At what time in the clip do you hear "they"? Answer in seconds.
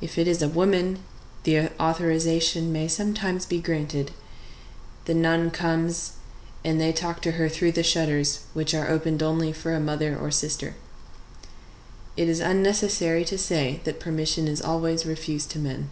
6.80-6.90